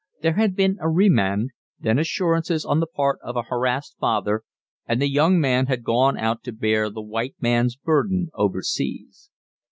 [0.21, 4.41] There had been a remand, then assurances on the part of a harassed father,
[4.87, 9.29] and the young man had gone out to bear the White Man's Burden overseas.